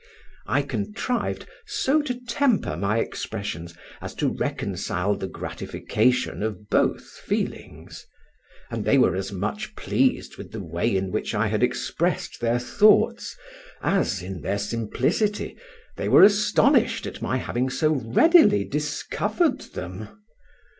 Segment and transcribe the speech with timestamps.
[0.47, 8.07] I contrived so to temper my expressions as to reconcile the gratification of both feelings;
[8.71, 12.57] and they were as much pleased with the way in which I had expressed their
[12.57, 13.35] thoughts
[13.83, 15.55] as (in their simplicity)
[15.97, 20.07] they were astonished at my having so readily discovered them.